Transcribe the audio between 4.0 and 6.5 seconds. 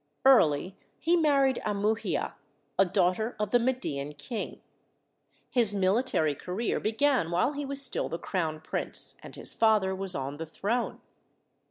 king. His military